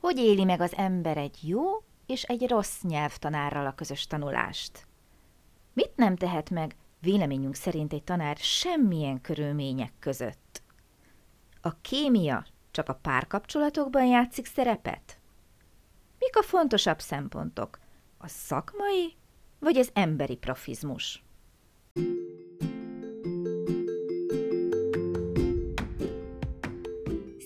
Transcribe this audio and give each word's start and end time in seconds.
Hogy 0.00 0.18
éli 0.18 0.44
meg 0.44 0.60
az 0.60 0.74
ember 0.76 1.16
egy 1.16 1.48
jó 1.48 1.62
és 2.06 2.22
egy 2.22 2.48
rossz 2.48 2.82
nyelvtanárral 2.82 3.66
a 3.66 3.74
közös 3.74 4.06
tanulást? 4.06 4.86
Mit 5.72 5.96
nem 5.96 6.16
tehet 6.16 6.50
meg 6.50 6.76
véleményünk 7.00 7.54
szerint 7.54 7.92
egy 7.92 8.02
tanár 8.02 8.36
semmilyen 8.36 9.20
körülmények 9.20 9.92
között? 9.98 10.62
A 11.60 11.80
kémia 11.80 12.46
csak 12.70 12.88
a 12.88 12.94
párkapcsolatokban 12.94 14.06
játszik 14.06 14.46
szerepet? 14.46 15.18
Mik 16.18 16.36
a 16.36 16.42
fontosabb 16.42 17.00
szempontok? 17.00 17.78
A 18.18 18.28
szakmai 18.28 19.16
vagy 19.58 19.76
az 19.76 19.90
emberi 19.92 20.36
profizmus? 20.36 21.22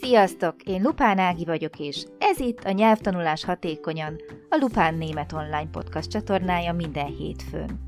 Sziasztok! 0.05 0.63
Én 0.63 0.83
Lupán 0.83 1.19
Ági 1.19 1.45
vagyok, 1.45 1.79
és 1.79 2.05
ez 2.19 2.41
itt 2.41 2.65
a 2.65 2.71
Nyelvtanulás 2.71 3.45
Hatékonyan, 3.45 4.21
a 4.51 4.57
Lupán 4.61 4.95
Német 4.95 5.33
Online 5.33 5.69
Podcast 5.71 6.11
csatornája 6.11 6.73
minden 6.73 7.07
hétfőn. 7.07 7.81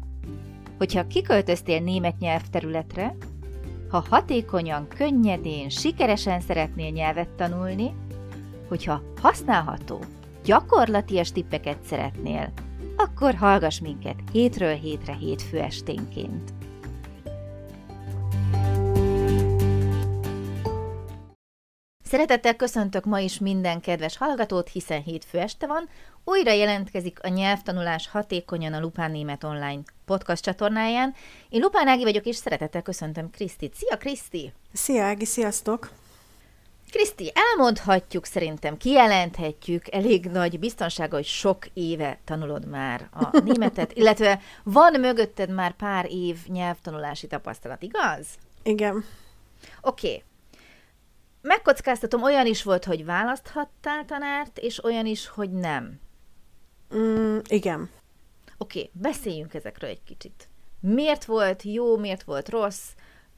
Hogyha 0.79 1.07
kiköltöztél 1.07 1.81
német 1.81 2.19
nyelvterületre, 2.19 3.17
ha 3.91 4.05
hatékonyan, 4.11 4.89
könnyedén, 4.89 5.69
sikeresen 5.69 6.41
szeretnél 6.41 6.91
nyelvet 6.91 7.29
tanulni, 7.29 7.95
hogyha 8.69 9.03
használható, 9.21 10.05
gyakorlatias 10.45 11.33
tippeket 11.33 11.83
szeretnél, 11.83 12.53
akkor 12.97 13.35
hallgass 13.35 13.81
minket 13.81 14.17
hétről 14.33 14.75
hétre 14.75 15.13
hétfő 15.13 15.59
esténként. 15.59 16.53
Szeretettel 22.09 22.57
köszöntök 22.57 23.05
ma 23.05 23.19
is 23.19 23.39
minden 23.39 23.81
kedves 23.81 24.17
hallgatót, 24.17 24.69
hiszen 24.69 25.03
hétfő 25.03 25.39
este 25.39 25.67
van. 25.67 25.89
Újra 26.25 26.53
jelentkezik 26.53 27.19
a 27.23 27.29
nyelvtanulás 27.29 28.09
hatékonyan 28.09 28.73
a 28.73 28.81
Lupán 28.81 29.11
Német 29.11 29.45
Online 29.45 29.81
podcast 30.05 30.43
csatornáján. 30.43 31.15
Én 31.49 31.61
Lupán 31.61 31.89
Ági 31.89 32.03
vagyok, 32.03 32.25
és 32.25 32.37
szeretettel 32.37 32.83
köszöntöm 32.83 33.31
Krisztit. 33.31 33.75
Szia, 33.75 33.97
Kriszti! 33.97 34.53
Szia, 34.73 35.05
Ági, 35.05 35.25
sziasztok! 35.25 35.91
Kriszti, 36.91 37.33
elmondhatjuk 37.35 38.25
szerintem, 38.25 38.77
kijelenthetjük 38.77 39.95
elég 39.95 40.25
nagy 40.25 40.59
biztonsága, 40.59 41.17
hogy 41.17 41.25
sok 41.25 41.67
éve 41.73 42.19
tanulod 42.25 42.67
már 42.67 43.09
a 43.13 43.39
németet, 43.45 43.93
illetve 43.93 44.41
van 44.63 45.01
mögötted 45.01 45.51
már 45.51 45.73
pár 45.73 46.07
év 46.11 46.39
nyelvtanulási 46.47 47.27
tapasztalat, 47.27 47.83
igaz? 47.83 48.27
Igen. 48.63 49.05
Oké. 49.81 50.07
Okay. 50.07 50.23
Megkockáztatom, 51.47 52.23
olyan 52.23 52.47
is 52.47 52.63
volt, 52.63 52.85
hogy 52.85 53.05
választhattál 53.05 54.05
tanárt, 54.05 54.59
és 54.59 54.85
olyan 54.85 55.07
is, 55.07 55.29
hogy 55.29 55.51
nem. 55.51 56.01
Mm, 56.95 57.39
igen. 57.49 57.91
Oké, 58.59 58.79
okay, 58.79 58.91
beszéljünk 58.93 59.55
ezekről 59.55 59.91
egy 59.91 60.03
kicsit. 60.05 60.49
Miért 60.81 61.25
volt 61.25 61.63
jó, 61.63 61.97
miért 61.97 62.23
volt 62.23 62.49
rossz, 62.49 62.89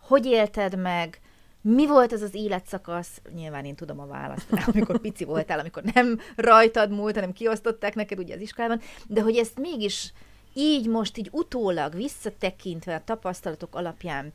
hogy 0.01 0.27
élted 0.27 0.79
meg, 0.79 1.21
mi 1.61 1.87
volt 1.87 2.13
ez 2.13 2.23
az 2.23 2.35
életszakasz? 2.35 3.21
Nyilván 3.35 3.65
én 3.65 3.75
tudom 3.75 4.01
a 4.01 4.07
választ, 4.07 4.53
amikor 4.73 5.01
pici 5.01 5.25
voltál, 5.25 5.59
amikor 5.59 5.83
nem 5.83 6.21
rajtad 6.37 6.91
múlt, 6.91 7.15
hanem 7.15 7.33
kiosztották 7.33 7.95
neked 7.95 8.19
ugye 8.19 8.35
az 8.35 8.41
iskolában, 8.41 8.81
de 9.07 9.23
hogy 9.23 9.37
ezt 9.37 9.59
mégis 9.59 10.13
így 10.55 10.87
most 10.87 11.17
így 11.17 11.29
utólag 11.33 11.95
visszatekintve 11.95 12.95
a 12.95 13.05
tapasztalatok 13.05 13.75
alapján, 13.75 14.33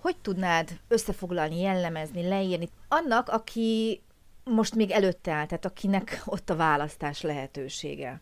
hogy 0.00 0.16
tudnád 0.16 0.78
összefoglalni, 0.88 1.60
jellemezni, 1.60 2.28
leírni 2.28 2.68
annak, 2.88 3.28
aki 3.28 4.00
most 4.44 4.74
még 4.74 4.90
előtte 4.90 5.32
áll, 5.32 5.46
tehát 5.46 5.64
akinek 5.64 6.22
ott 6.24 6.50
a 6.50 6.56
választás 6.56 7.20
lehetősége? 7.20 8.20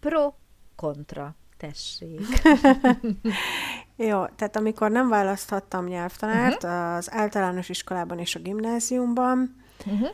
Pro, 0.00 0.32
kontra, 0.76 1.34
tessék. 1.56 2.20
Jó, 3.96 4.26
tehát 4.26 4.56
amikor 4.56 4.90
nem 4.90 5.08
választhattam 5.08 5.86
nyelvtanárt 5.86 6.62
uh-huh. 6.62 6.94
az 6.94 7.12
általános 7.12 7.68
iskolában 7.68 8.18
és 8.18 8.34
a 8.34 8.40
gimnáziumban, 8.40 9.56
uh-huh. 9.86 10.08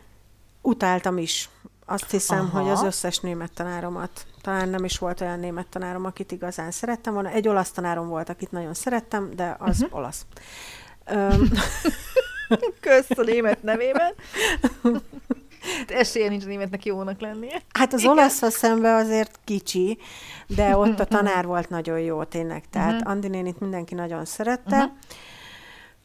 utáltam 0.62 1.18
is. 1.18 1.48
Azt 1.86 2.10
hiszem, 2.10 2.38
Aha. 2.38 2.60
hogy 2.60 2.70
az 2.70 2.82
összes 2.82 3.18
német 3.18 3.52
tanáromat. 3.52 4.26
Talán 4.40 4.68
nem 4.68 4.84
is 4.84 4.98
volt 4.98 5.20
olyan 5.20 5.38
német 5.38 5.66
tanárom, 5.66 6.04
akit 6.04 6.32
igazán 6.32 6.70
szerettem 6.70 7.12
volna. 7.12 7.28
Egy 7.28 7.48
olasz 7.48 7.70
tanárom 7.70 8.08
volt, 8.08 8.28
akit 8.28 8.50
nagyon 8.50 8.74
szerettem, 8.74 9.30
de 9.34 9.56
az 9.58 9.80
uh-huh. 9.80 9.98
olasz. 9.98 10.26
Kösz 12.80 13.10
a 13.18 13.22
német 13.22 13.62
nevében. 13.62 14.14
Esélye 15.88 16.28
nincs 16.28 16.44
németnek 16.44 16.84
jónak 16.84 17.20
lennie. 17.20 17.62
Hát 17.72 17.92
az 17.92 18.04
olasz 18.04 18.52
szembe 18.52 18.94
azért 18.94 19.38
kicsi, 19.44 19.98
de 20.46 20.76
ott 20.76 21.00
a 21.00 21.04
tanár 21.04 21.46
volt 21.46 21.68
nagyon 21.68 22.00
jó 22.00 22.24
tényleg. 22.24 22.64
Tehát 22.70 22.92
uh-huh. 22.92 23.10
Andi 23.10 23.28
nénit 23.28 23.60
mindenki 23.60 23.94
nagyon 23.94 24.24
szerette. 24.24 24.76
Uh-huh. 24.76 24.92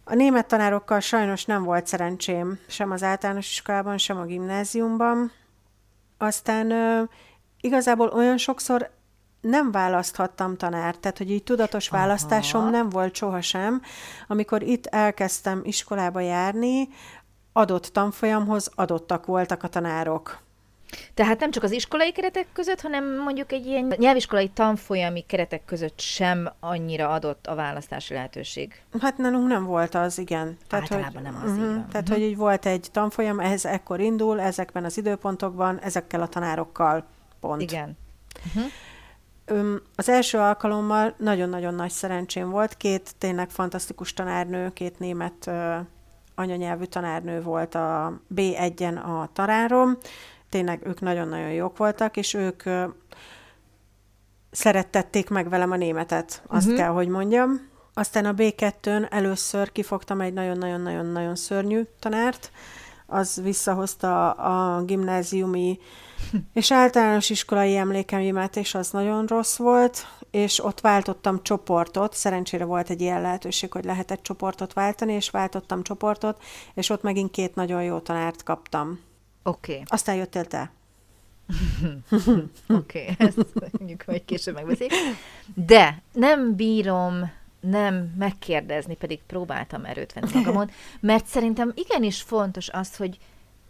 A 0.04 0.16
német 0.16 0.48
tanárokkal 0.48 1.00
sajnos 1.00 1.46
nem 1.46 1.64
volt 1.64 1.88
szerencsém, 1.88 2.60
sem 2.68 2.92
az 2.92 3.04
általános 3.04 3.50
iskolában, 3.50 3.98
sem 3.98 4.18
a 4.18 4.26
gimnáziumban. 4.26 5.32
Aztán 6.18 6.74
igazából 7.62 8.08
olyan 8.08 8.38
sokszor 8.38 8.90
nem 9.50 9.72
választhattam 9.72 10.58
tanárt, 10.58 11.00
tehát 11.00 11.18
hogy 11.18 11.32
így 11.32 11.44
tudatos 11.44 11.90
Aha. 11.90 11.98
választásom 11.98 12.70
nem 12.70 12.90
volt 12.90 13.16
sohasem. 13.16 13.82
Amikor 14.28 14.62
itt 14.62 14.86
elkezdtem 14.86 15.62
iskolába 15.64 16.20
járni, 16.20 16.90
adott 17.54 17.86
tanfolyamhoz 17.86 18.72
adottak 18.76 19.26
voltak 19.26 19.64
a 19.64 19.68
tanárok. 19.68 20.44
Tehát 21.14 21.40
nem 21.40 21.52
csak 21.52 21.64
az 21.64 21.72
iskolai 21.72 22.12
keretek 22.12 22.48
között, 22.54 22.82
hanem 22.82 23.22
mondjuk 23.22 23.52
egy 23.52 23.66
ilyen 23.66 23.94
nyelviskolai 23.98 24.50
tanfolyami 24.50 25.22
keretek 25.28 25.66
között 25.66 26.00
sem 26.00 26.50
annyira 26.60 27.10
adott 27.10 27.48
a 27.48 27.56
választási 27.56 28.14
lehetőség. 28.14 28.82
Hát 29.00 29.18
nálunk 29.18 29.48
nem 29.48 29.66
volt 29.66 29.96
az, 29.96 30.18
igen. 30.18 30.58
Tehát, 30.68 30.92
Általában 30.92 31.24
hogy, 31.24 31.32
nem 31.32 31.42
az, 31.44 31.52
uh-huh, 31.52 31.68
Tehát, 31.68 31.94
uh-huh. 31.94 32.10
hogy 32.10 32.22
így 32.22 32.38
volt 32.38 32.66
egy 32.66 32.88
tanfolyam, 32.92 33.40
ez 33.40 33.66
ekkor 33.66 34.00
indul, 34.00 34.40
ezekben 34.42 34.84
az 34.84 34.98
időpontokban, 34.98 35.80
ezekkel 35.80 36.22
a 36.22 36.28
tanárokkal, 36.28 37.06
pont. 37.40 37.62
Igen. 37.62 37.98
Uh-huh. 38.46 38.72
Az 39.96 40.10
első 40.10 40.38
alkalommal 40.38 41.14
nagyon-nagyon 41.18 41.74
nagy 41.74 41.92
szerencsém 41.92 42.50
volt. 42.50 42.78
Két 42.78 43.16
tényleg 43.18 43.50
fantasztikus 43.50 44.14
tanárnő, 44.14 44.74
két 44.74 45.00
német 45.00 45.52
anyanyelvű 46.36 46.84
tanárnő 46.84 47.42
volt 47.42 47.76
a 47.76 48.20
B1-en 48.36 49.04
a 49.04 49.30
tanárom. 49.34 49.98
Tényleg 50.50 50.88
ők 50.88 51.02
nagyon-nagyon 51.02 51.52
jók 51.52 51.78
voltak, 51.78 52.18
és 52.18 52.34
ők 52.34 52.64
szerettették 54.52 55.30
meg 55.30 55.50
velem 55.50 55.72
a 55.72 55.76
németet, 55.76 56.44
azt 56.48 56.66
uh-huh. 56.66 56.82
kell, 56.82 56.92
hogy 56.92 57.08
mondjam. 57.08 57.70
Aztán 57.94 58.26
a 58.26 58.34
B2-n 58.34 59.14
először 59.14 59.72
kifogtam 59.72 60.22
egy 60.22 60.34
nagyon-nagyon-nagyon-nagyon 60.34 61.36
szörnyű 61.36 61.82
tanárt, 62.00 62.52
az 63.08 63.42
visszahozta 63.44 64.32
a 64.32 64.84
gimnáziumi 64.84 65.80
és 66.54 66.72
általános 66.72 67.30
iskolai 67.30 67.76
emlékeimet, 67.76 68.56
és 68.56 68.76
az 68.76 68.90
nagyon 68.90 69.26
rossz 69.26 69.58
volt, 69.58 70.08
és 70.32 70.64
ott 70.64 70.82
váltottam 70.82 71.44
csoportot, 71.44 72.14
szerencsére 72.14 72.66
volt 72.66 72.90
egy 72.90 73.02
ilyen 73.02 73.22
lehetőség, 73.22 73.72
hogy 73.72 73.86
lehetett 73.86 74.24
csoportot 74.24 74.74
váltani, 74.74 75.14
és 75.14 75.30
váltottam 75.30 75.84
csoportot, 75.84 76.44
és 76.74 76.90
ott 76.90 77.02
megint 77.02 77.32
két 77.32 77.56
nagyon 77.56 77.84
jó 77.84 78.00
tanárt 78.00 78.44
kaptam. 78.44 79.00
Oké. 79.44 79.72
Okay. 79.72 79.84
Aztán 79.88 80.16
jöttél 80.16 80.46
te. 80.46 80.72
Oké, 82.68 83.10
okay, 83.12 83.16
ezt 83.18 83.38
mondjuk 83.78 84.04
majd 84.06 84.26
később 84.26 84.54
megbeszéljük. 84.54 84.96
De 85.54 86.02
nem 86.12 86.56
bírom 86.56 87.32
nem 87.70 88.14
megkérdezni, 88.18 88.96
pedig 88.96 89.20
próbáltam 89.28 89.86
erőt 89.86 90.14
venni 90.14 90.32
magamon, 90.34 90.70
mert 91.00 91.26
szerintem 91.26 91.72
igenis 91.76 92.22
fontos 92.22 92.70
az, 92.70 92.96
hogy 92.96 93.18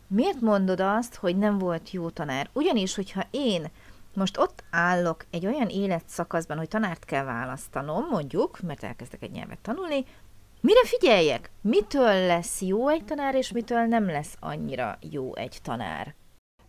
miért 0.08 0.42
mondod 0.42 0.80
azt, 0.80 1.16
hogy 1.16 1.38
nem 1.38 1.58
volt 1.58 1.92
jó 1.92 2.10
tanár? 2.10 2.50
Ugyanis, 2.54 2.96
hogyha 2.96 3.24
én 3.32 3.70
most 4.14 4.38
ott 4.38 4.64
állok 4.72 5.26
egy 5.32 5.46
olyan 5.46 5.68
életszakaszban, 5.68 6.58
hogy 6.58 6.68
tanárt 6.68 7.06
kell 7.06 7.24
választanom, 7.24 8.08
mondjuk, 8.10 8.60
mert 8.62 8.84
elkezdek 8.84 9.24
egy 9.24 9.32
nyelvet 9.32 9.60
tanulni, 9.62 10.06
mire 10.62 10.86
figyeljek? 10.86 11.52
Mitől 11.62 12.26
lesz 12.26 12.62
jó 12.62 12.88
egy 12.88 13.06
tanár, 13.06 13.36
és 13.36 13.52
mitől 13.52 13.86
nem 13.86 14.06
lesz 14.06 14.36
annyira 14.40 14.98
jó 15.12 15.36
egy 15.36 15.58
tanár? 15.64 16.16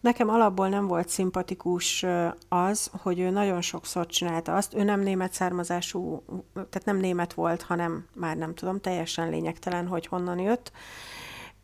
Nekem 0.01 0.29
alapból 0.29 0.69
nem 0.69 0.87
volt 0.87 1.09
szimpatikus 1.09 2.05
az, 2.49 2.91
hogy 3.03 3.19
ő 3.21 3.31
nagyon 3.31 3.61
sokszor 3.61 4.07
csinálta 4.07 4.55
azt. 4.55 4.75
Ő 4.75 4.83
nem 4.83 5.01
német 5.01 5.33
származású, 5.33 6.23
tehát 6.55 6.85
nem 6.85 6.97
német 6.97 7.33
volt, 7.33 7.63
hanem 7.63 8.07
már 8.15 8.37
nem 8.37 8.55
tudom, 8.55 8.81
teljesen 8.81 9.31
lényegtelen, 9.31 9.87
hogy 9.87 10.07
honnan 10.07 10.39
jött. 10.39 10.73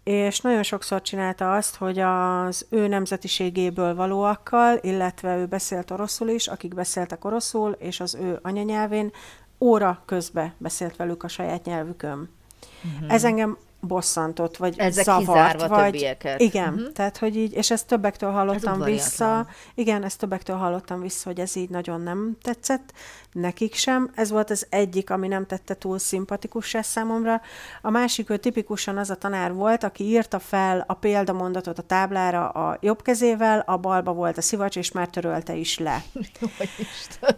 És 0.05 0.41
nagyon 0.41 0.63
sokszor 0.63 1.03
csinálta 1.03 1.55
azt, 1.55 1.77
hogy 1.77 1.99
az 1.99 2.67
ő 2.69 2.87
nemzetiségéből 2.87 3.95
valóakkal, 3.95 4.79
illetve 4.81 5.37
ő 5.37 5.47
beszélt 5.47 5.91
oroszul 5.91 6.29
is, 6.29 6.47
akik 6.47 6.75
beszéltek 6.75 7.25
oroszul, 7.25 7.71
és 7.71 8.01
az 8.01 8.15
ő 8.15 8.39
anyanyelvén 8.43 9.13
óra 9.61 10.03
közbe 10.07 10.55
beszélt 10.59 10.97
velük 10.97 11.23
a 11.23 11.29
saját 11.29 11.65
nyelvükön. 11.65 12.31
Uh-huh. 12.85 13.13
Ez 13.13 13.25
engem 13.25 13.59
bosszantott, 13.87 14.57
vagy 14.57 14.75
Ezek 14.79 15.05
zavart, 15.05 15.67
vagy... 15.67 15.93
többieket. 15.93 16.41
Igen, 16.41 16.73
uh-huh. 16.73 16.93
tehát, 16.93 17.19
hogy 17.19 17.37
így, 17.37 17.53
és 17.53 17.71
ezt 17.71 17.87
többektől 17.87 18.31
hallottam 18.31 18.73
udvariatlan. 18.73 18.93
vissza, 18.93 19.47
igen, 19.75 20.05
ezt 20.05 20.19
többektől 20.19 20.57
hallottam 20.57 21.01
vissza, 21.01 21.29
hogy 21.29 21.41
ez 21.41 21.57
így 21.57 21.69
nagyon 21.69 22.01
nem 22.01 22.37
tetszett, 22.43 22.93
nekik 23.33 23.75
sem. 23.75 24.11
Ez 24.15 24.31
volt 24.31 24.51
az 24.51 24.67
egyik, 24.69 25.11
ami 25.11 25.29
nem 25.29 25.47
tette 25.47 25.75
túl 25.75 25.99
szimpatikussá 25.99 26.83
számomra. 26.83 27.41
A 27.83 27.91
másik, 27.91 28.31
ő 28.31 28.37
tipikusan 28.37 28.99
az 28.99 29.11
a 29.11 29.15
tanár 29.15 29.53
volt, 29.53 29.85
aki 29.85 30.05
írta 30.05 30.39
fel 30.39 30.85
a 30.87 30.95
példamondatot 30.95 31.79
a 31.79 31.83
táblára 31.83 32.49
a 32.49 32.79
jobb 32.81 33.03
kezével, 33.03 33.63
a 33.67 33.77
balba 33.77 34.13
volt 34.13 34.39
a 34.39 34.43
szivacs, 34.43 34.77
és 34.77 34.93
már 34.93 35.09
törölte 35.09 35.55
is 35.55 35.79
le. 35.79 36.03
Jó, 36.41 36.49
Isten. 36.79 37.37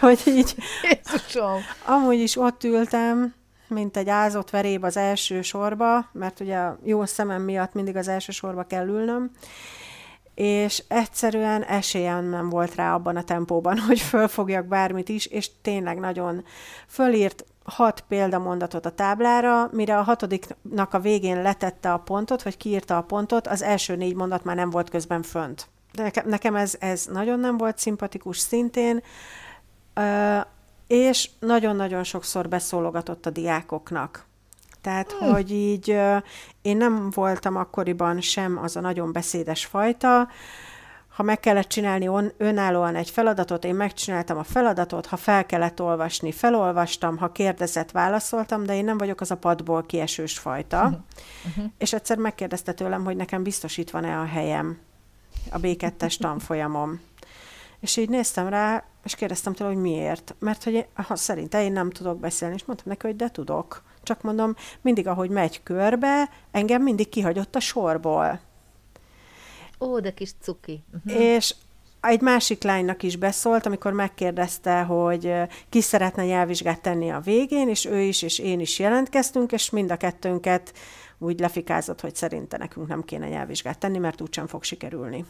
hogy 0.00 0.22
így 0.26 0.54
Jézusom. 0.82 1.60
Amúgy 1.84 2.18
is 2.18 2.36
ott 2.36 2.64
ültem, 2.64 3.34
mint 3.68 3.96
egy 3.96 4.08
ázott 4.08 4.50
veréb 4.50 4.84
az 4.84 4.96
első 4.96 5.42
sorba, 5.42 6.08
mert 6.12 6.40
ugye 6.40 6.68
jó 6.82 7.04
szemem 7.04 7.42
miatt 7.42 7.72
mindig 7.72 7.96
az 7.96 8.08
első 8.08 8.32
sorba 8.32 8.62
kell 8.62 8.86
ülnöm, 8.86 9.30
és 10.34 10.84
egyszerűen 10.88 11.62
esélyem 11.62 12.24
nem 12.24 12.48
volt 12.48 12.74
rá 12.74 12.94
abban 12.94 13.16
a 13.16 13.22
tempóban, 13.22 13.78
hogy 13.86 14.00
fölfogjak 14.00 14.66
bármit 14.66 15.08
is, 15.08 15.26
és 15.26 15.50
tényleg 15.62 15.98
nagyon 15.98 16.44
fölírt 16.86 17.44
hat 17.64 18.04
példamondatot 18.08 18.86
a 18.86 18.90
táblára, 18.90 19.68
mire 19.72 19.98
a 19.98 20.02
hatodiknak 20.02 20.94
a 20.94 21.00
végén 21.00 21.42
letette 21.42 21.92
a 21.92 21.98
pontot, 21.98 22.42
vagy 22.42 22.56
kiírta 22.56 22.96
a 22.96 23.02
pontot, 23.02 23.46
az 23.46 23.62
első 23.62 23.96
négy 23.96 24.14
mondat 24.14 24.44
már 24.44 24.56
nem 24.56 24.70
volt 24.70 24.90
közben 24.90 25.22
fönt. 25.22 25.68
De 25.92 26.02
nekem, 26.02 26.28
nekem 26.28 26.56
ez, 26.56 26.76
ez 26.78 27.06
nagyon 27.12 27.40
nem 27.40 27.56
volt 27.56 27.78
szimpatikus 27.78 28.38
szintén, 28.38 29.02
és 30.88 31.30
nagyon-nagyon 31.38 32.04
sokszor 32.04 32.48
beszólogatott 32.48 33.26
a 33.26 33.30
diákoknak. 33.30 34.26
Tehát, 34.80 35.12
hmm. 35.12 35.32
hogy 35.32 35.50
így 35.50 35.88
én 36.62 36.76
nem 36.76 37.10
voltam 37.10 37.56
akkoriban 37.56 38.20
sem 38.20 38.58
az 38.58 38.76
a 38.76 38.80
nagyon 38.80 39.12
beszédes 39.12 39.66
fajta, 39.66 40.28
ha 41.18 41.24
meg 41.24 41.40
kellett 41.40 41.68
csinálni 41.68 42.08
on, 42.08 42.32
önállóan 42.36 42.94
egy 42.94 43.10
feladatot, 43.10 43.64
én 43.64 43.74
megcsináltam 43.74 44.38
a 44.38 44.42
feladatot, 44.42 45.06
ha 45.06 45.16
fel 45.16 45.46
kellett 45.46 45.80
olvasni, 45.80 46.32
felolvastam, 46.32 47.16
ha 47.16 47.32
kérdezett, 47.32 47.90
válaszoltam, 47.90 48.64
de 48.64 48.74
én 48.74 48.84
nem 48.84 48.98
vagyok 48.98 49.20
az 49.20 49.30
a 49.30 49.36
padból 49.36 49.86
kiesős 49.86 50.38
fajta. 50.38 51.04
Uh-huh. 51.48 51.64
És 51.78 51.92
egyszer 51.92 52.16
megkérdezte 52.16 52.72
tőlem, 52.72 53.04
hogy 53.04 53.16
nekem 53.16 53.42
biztosít 53.42 53.90
van-e 53.90 54.18
a 54.18 54.24
helyem 54.24 54.78
a 55.50 55.58
B2-es 55.58 56.16
tanfolyamom. 56.16 57.00
És 57.80 57.96
így 57.96 58.08
néztem 58.08 58.48
rá, 58.48 58.84
és 59.04 59.14
kérdeztem 59.14 59.52
tőle, 59.52 59.70
hogy 59.70 59.80
miért. 59.80 60.34
Mert 60.38 60.64
hogy 60.64 60.72
én, 60.72 60.86
ha 60.94 61.16
szerinte 61.16 61.62
én 61.62 61.72
nem 61.72 61.90
tudok 61.90 62.18
beszélni, 62.18 62.54
és 62.54 62.64
mondtam 62.64 62.88
neki, 62.88 63.06
hogy 63.06 63.16
de 63.16 63.30
tudok. 63.30 63.82
Csak 64.02 64.22
mondom, 64.22 64.54
mindig 64.80 65.06
ahogy 65.06 65.30
megy 65.30 65.62
körbe, 65.62 66.30
engem 66.50 66.82
mindig 66.82 67.08
kihagyott 67.08 67.54
a 67.54 67.60
sorból. 67.60 68.40
Ó, 69.80 70.00
de 70.00 70.12
kis 70.12 70.30
cuki. 70.40 70.84
Mhm. 71.04 71.16
És 71.16 71.54
egy 72.00 72.20
másik 72.20 72.62
lánynak 72.62 73.02
is 73.02 73.16
beszólt, 73.16 73.66
amikor 73.66 73.92
megkérdezte, 73.92 74.82
hogy 74.82 75.32
ki 75.68 75.80
szeretne 75.80 76.24
nyelvvizsgát 76.24 76.80
tenni 76.80 77.10
a 77.10 77.20
végén, 77.20 77.68
és 77.68 77.84
ő 77.84 78.00
is, 78.00 78.22
és 78.22 78.38
én 78.38 78.60
is 78.60 78.78
jelentkeztünk, 78.78 79.52
és 79.52 79.70
mind 79.70 79.90
a 79.90 79.96
kettőnket 79.96 80.72
úgy 81.18 81.40
lefikázott, 81.40 82.00
hogy 82.00 82.14
szerinte 82.14 82.56
nekünk 82.56 82.88
nem 82.88 83.04
kéne 83.04 83.28
nyelvvizsgát 83.28 83.78
tenni, 83.78 83.98
mert 83.98 84.20
úgysem 84.20 84.46
fog 84.46 84.62
sikerülni. 84.64 85.24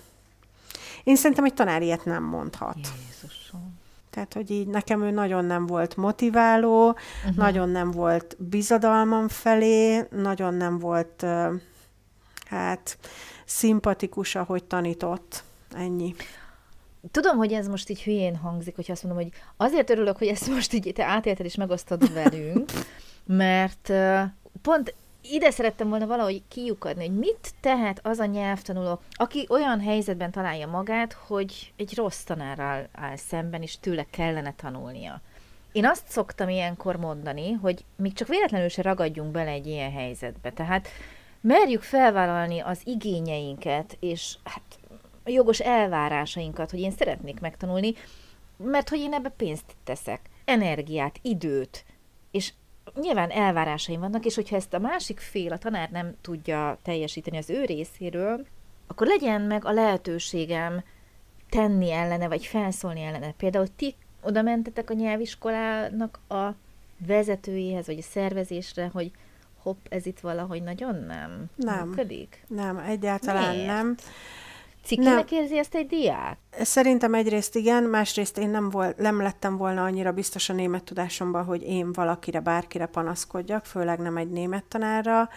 Én 1.04 1.16
szerintem 1.16 1.44
egy 1.44 1.54
tanár 1.54 1.82
ilyet 1.82 2.04
nem 2.04 2.22
mondhat. 2.22 2.78
Jézusom. 3.06 3.76
Tehát, 4.10 4.34
hogy 4.34 4.50
így 4.50 4.66
nekem 4.66 5.02
ő 5.02 5.10
nagyon 5.10 5.44
nem 5.44 5.66
volt 5.66 5.96
motiváló, 5.96 6.88
uh-huh. 6.88 7.36
nagyon 7.36 7.68
nem 7.68 7.90
volt 7.90 8.36
bizadalmam 8.38 9.28
felé, 9.28 10.06
nagyon 10.10 10.54
nem 10.54 10.78
volt, 10.78 11.24
hát, 12.46 12.98
szimpatikus, 13.44 14.34
ahogy 14.34 14.64
tanított. 14.64 15.42
Ennyi. 15.74 16.14
Tudom, 17.10 17.36
hogy 17.36 17.52
ez 17.52 17.66
most 17.68 17.88
így 17.88 18.02
hülyén 18.02 18.36
hangzik, 18.36 18.74
hogy 18.74 18.90
azt 18.90 19.02
mondom, 19.02 19.22
hogy 19.22 19.32
azért 19.56 19.90
örülök, 19.90 20.18
hogy 20.18 20.26
ezt 20.26 20.48
most 20.48 20.72
így 20.72 20.92
te 20.94 21.04
átélted 21.04 21.46
és 21.46 21.54
megosztod 21.54 22.12
velünk, 22.12 22.70
mert 23.26 23.92
pont 24.62 24.94
ide 25.22 25.50
szerettem 25.50 25.88
volna 25.88 26.06
valahogy 26.06 26.42
kiukadni, 26.48 27.06
hogy 27.06 27.18
mit 27.18 27.54
tehet 27.60 28.00
az 28.02 28.18
a 28.18 28.24
nyelvtanuló, 28.24 29.00
aki 29.12 29.46
olyan 29.48 29.80
helyzetben 29.80 30.30
találja 30.30 30.66
magát, 30.66 31.12
hogy 31.12 31.72
egy 31.76 31.94
rossz 31.94 32.22
tanárral 32.22 32.88
áll 32.92 33.16
szemben, 33.16 33.62
és 33.62 33.78
tőle 33.78 34.06
kellene 34.10 34.54
tanulnia. 34.54 35.20
Én 35.72 35.86
azt 35.86 36.08
szoktam 36.08 36.48
ilyenkor 36.48 36.96
mondani, 36.96 37.52
hogy 37.52 37.84
még 37.96 38.12
csak 38.12 38.28
véletlenül 38.28 38.68
se 38.68 38.82
ragadjunk 38.82 39.30
bele 39.30 39.50
egy 39.50 39.66
ilyen 39.66 39.92
helyzetbe. 39.92 40.52
Tehát 40.52 40.88
merjük 41.40 41.82
felvállalni 41.82 42.60
az 42.60 42.80
igényeinket, 42.84 43.96
és 44.00 44.36
hát 44.44 44.62
jogos 45.24 45.60
elvárásainkat, 45.60 46.70
hogy 46.70 46.80
én 46.80 46.90
szeretnék 46.90 47.40
megtanulni, 47.40 47.94
mert 48.56 48.88
hogy 48.88 48.98
én 48.98 49.12
ebbe 49.12 49.28
pénzt 49.28 49.76
teszek, 49.84 50.20
energiát, 50.44 51.18
időt, 51.22 51.84
és 52.30 52.52
nyilván 53.00 53.30
elvárásaim 53.30 54.00
vannak, 54.00 54.24
és 54.24 54.34
hogyha 54.34 54.56
ezt 54.56 54.74
a 54.74 54.78
másik 54.78 55.18
fél, 55.20 55.52
a 55.52 55.58
tanár 55.58 55.90
nem 55.90 56.14
tudja 56.20 56.78
teljesíteni 56.82 57.36
az 57.36 57.50
ő 57.50 57.64
részéről, 57.64 58.46
akkor 58.86 59.06
legyen 59.06 59.40
meg 59.40 59.64
a 59.64 59.72
lehetőségem 59.72 60.82
tenni 61.48 61.90
ellene, 61.90 62.28
vagy 62.28 62.46
felszólni 62.46 63.02
ellene. 63.02 63.32
Például 63.32 63.66
ti 63.76 63.94
oda 64.22 64.42
mentetek 64.42 64.90
a 64.90 64.94
nyelviskolának 64.94 66.20
a 66.28 66.48
vezetőjéhez, 67.06 67.86
vagy 67.86 67.98
a 67.98 68.02
szervezésre, 68.02 68.90
hogy 68.92 69.10
hopp, 69.62 69.86
ez 69.88 70.06
itt 70.06 70.20
valahogy 70.20 70.62
nagyon 70.62 70.94
nem, 70.94 71.44
Nem. 71.56 71.88
működik? 71.88 72.44
Nem, 72.48 72.78
egyáltalán 72.78 73.54
Miért? 73.54 73.66
nem. 73.66 73.96
Cikinek 74.88 75.30
érzi 75.30 75.58
ezt 75.58 75.74
egy 75.74 75.86
diák? 75.86 76.38
Szerintem 76.60 77.14
egyrészt 77.14 77.56
igen, 77.56 77.82
másrészt 77.82 78.38
én 78.38 78.50
nem, 78.50 78.70
volt, 78.70 78.96
nem 78.98 79.22
lettem 79.22 79.56
volna 79.56 79.84
annyira 79.84 80.12
biztos 80.12 80.48
a 80.48 80.52
német 80.52 80.84
tudásomban, 80.84 81.44
hogy 81.44 81.62
én 81.62 81.92
valakire, 81.92 82.40
bárkire 82.40 82.86
panaszkodjak, 82.86 83.64
főleg 83.64 83.98
nem 83.98 84.16
egy 84.16 84.30
német 84.30 84.64
tanárra. 84.64 85.28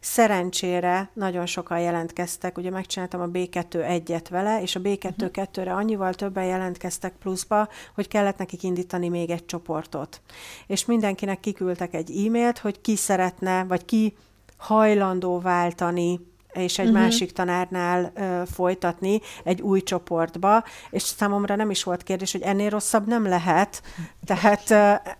Szerencsére 0.00 1.10
nagyon 1.12 1.46
sokan 1.46 1.80
jelentkeztek, 1.80 2.58
ugye 2.58 2.70
megcsináltam 2.70 3.20
a 3.20 3.26
B2 3.26 3.74
egyet 3.74 4.28
vele, 4.28 4.62
és 4.62 4.76
a 4.76 4.80
B2-2-re 4.80 5.72
annyival 5.72 6.14
többen 6.14 6.44
jelentkeztek 6.44 7.12
pluszba, 7.12 7.68
hogy 7.94 8.08
kellett 8.08 8.38
nekik 8.38 8.62
indítani 8.62 9.08
még 9.08 9.30
egy 9.30 9.46
csoportot. 9.46 10.20
És 10.66 10.84
mindenkinek 10.84 11.40
kiküldtek 11.40 11.94
egy 11.94 12.26
e-mailt, 12.26 12.58
hogy 12.58 12.80
ki 12.80 12.96
szeretne, 12.96 13.64
vagy 13.64 13.84
ki 13.84 14.16
hajlandó 14.56 15.40
váltani 15.40 16.20
és 16.58 16.78
egy 16.78 16.86
uh-huh. 16.86 17.00
másik 17.00 17.32
tanárnál 17.32 18.12
ö, 18.14 18.42
folytatni 18.52 19.20
egy 19.44 19.60
új 19.60 19.82
csoportba, 19.82 20.64
és 20.90 21.02
számomra 21.02 21.56
nem 21.56 21.70
is 21.70 21.84
volt 21.84 22.02
kérdés, 22.02 22.32
hogy 22.32 22.42
ennél 22.42 22.70
rosszabb 22.70 23.06
nem 23.06 23.26
lehet. 23.26 23.82
Tehát 24.24 24.70
ö, 24.70 25.10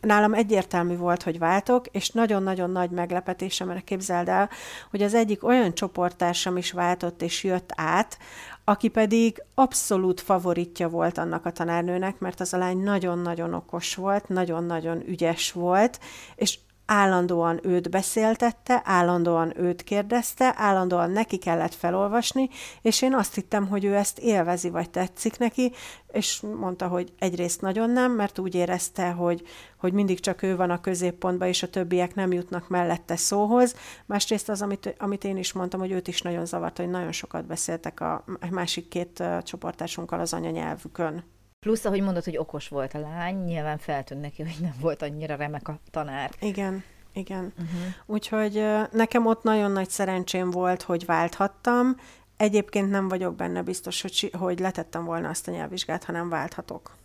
nálam 0.00 0.34
egyértelmű 0.34 0.96
volt, 0.96 1.22
hogy 1.22 1.38
váltok, 1.38 1.86
és 1.86 2.10
nagyon-nagyon 2.10 2.70
nagy 2.70 2.90
meglepetésem, 2.90 3.82
képzeld 3.84 4.28
el, 4.28 4.50
hogy 4.90 5.02
az 5.02 5.14
egyik 5.14 5.44
olyan 5.44 5.74
csoporttársam 5.74 6.56
is 6.56 6.72
váltott 6.72 7.22
és 7.22 7.44
jött 7.44 7.72
át, 7.76 8.18
aki 8.64 8.88
pedig 8.88 9.42
abszolút 9.54 10.20
favoritja 10.20 10.88
volt 10.88 11.18
annak 11.18 11.46
a 11.46 11.50
tanárnőnek, 11.50 12.18
mert 12.18 12.40
az 12.40 12.52
a 12.52 12.58
lány 12.58 12.78
nagyon-nagyon 12.78 13.54
okos 13.54 13.94
volt, 13.94 14.28
nagyon-nagyon 14.28 15.02
ügyes 15.08 15.52
volt, 15.52 16.00
és 16.34 16.58
állandóan 16.86 17.60
őt 17.62 17.90
beszéltette, 17.90 18.82
állandóan 18.84 19.52
őt 19.58 19.82
kérdezte, 19.82 20.54
állandóan 20.56 21.10
neki 21.10 21.36
kellett 21.36 21.74
felolvasni, 21.74 22.48
és 22.82 23.02
én 23.02 23.14
azt 23.14 23.34
hittem, 23.34 23.68
hogy 23.68 23.84
ő 23.84 23.94
ezt 23.94 24.18
élvezi, 24.18 24.70
vagy 24.70 24.90
tetszik 24.90 25.38
neki, 25.38 25.72
és 26.12 26.40
mondta, 26.40 26.86
hogy 26.86 27.12
egyrészt 27.18 27.60
nagyon 27.60 27.90
nem, 27.90 28.12
mert 28.12 28.38
úgy 28.38 28.54
érezte, 28.54 29.10
hogy, 29.10 29.42
hogy 29.76 29.92
mindig 29.92 30.20
csak 30.20 30.42
ő 30.42 30.56
van 30.56 30.70
a 30.70 30.80
középpontban, 30.80 31.48
és 31.48 31.62
a 31.62 31.70
többiek 31.70 32.14
nem 32.14 32.32
jutnak 32.32 32.68
mellette 32.68 33.16
szóhoz. 33.16 33.74
Másrészt 34.06 34.48
az, 34.48 34.62
amit, 34.62 34.94
amit 34.98 35.24
én 35.24 35.36
is 35.36 35.52
mondtam, 35.52 35.80
hogy 35.80 35.90
őt 35.90 36.08
is 36.08 36.22
nagyon 36.22 36.46
zavart, 36.46 36.76
hogy 36.76 36.90
nagyon 36.90 37.12
sokat 37.12 37.46
beszéltek 37.46 38.00
a 38.00 38.24
másik 38.50 38.88
két 38.88 39.22
csoportásunkkal 39.42 40.20
az 40.20 40.32
anyanyelvükön. 40.32 41.24
Plusz, 41.66 41.84
ahogy 41.84 42.00
mondod, 42.02 42.24
hogy 42.24 42.36
okos 42.36 42.68
volt 42.68 42.94
a 42.94 42.98
lány, 42.98 43.44
nyilván 43.44 43.78
feltűnt 43.78 44.20
neki, 44.20 44.42
hogy 44.42 44.56
nem 44.60 44.74
volt 44.80 45.02
annyira 45.02 45.34
remek 45.34 45.68
a 45.68 45.78
tanár. 45.90 46.30
Igen, 46.40 46.84
igen. 47.12 47.52
Uh-huh. 47.58 47.80
Úgyhogy 48.06 48.64
nekem 48.92 49.26
ott 49.26 49.42
nagyon 49.42 49.70
nagy 49.70 49.90
szerencsém 49.90 50.50
volt, 50.50 50.82
hogy 50.82 51.06
válthattam. 51.06 51.96
Egyébként 52.36 52.90
nem 52.90 53.08
vagyok 53.08 53.34
benne 53.34 53.62
biztos, 53.62 54.02
hogy, 54.02 54.30
hogy 54.38 54.58
letettem 54.58 55.04
volna 55.04 55.28
azt 55.28 55.48
a 55.48 55.50
nyelvvizsgát, 55.50 56.04
ha 56.04 56.12
nem 56.12 56.28
válthatok. 56.28 56.96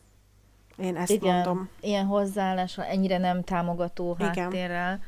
Én 0.77 0.95
ezt 0.95 1.11
Igen, 1.11 1.33
mondom. 1.33 1.69
ilyen 1.79 2.05
hozzáállással, 2.05 2.85
ennyire 2.85 3.17
nem 3.17 3.43
támogató 3.43 4.15
Igen. 4.19 4.33
háttérrel. 4.33 4.99